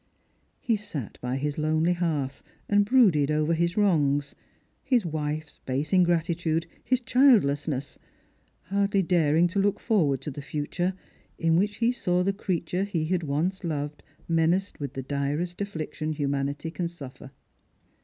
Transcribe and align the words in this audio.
He 0.59 0.77
sat 0.77 1.19
by 1.21 1.35
his 1.37 1.59
lonely 1.59 1.93
hearth, 1.93 2.41
and 2.67 2.85
brooded 2.85 3.29
over 3.29 3.53
his 3.53 3.77
wrongs— 3.77 4.33
his 4.83 5.05
wife's 5.05 5.59
base 5.67 5.93
ingratitude, 5.93 6.65
his 6.83 6.99
childlessness— 6.99 7.99
hardly 8.71 9.03
daring 9.03 9.47
to 9.49 9.59
look 9.59 9.79
forward 9.79 10.19
to 10.21 10.31
the 10.31 10.41
future, 10.41 10.95
in 11.37 11.55
which 11.55 11.75
he 11.75 11.91
saw 11.91 12.23
the 12.23 12.33
creature 12.33 12.83
he 12.83 13.05
had 13.05 13.21
once 13.21 13.63
loved 13.63 14.01
menaced 14.27 14.79
with 14.79 14.93
the 14.93 15.03
direst 15.03 15.61
affliction 15.61 16.13
humanity 16.13 16.71
can 16.71 16.87
suffer. 16.87 17.29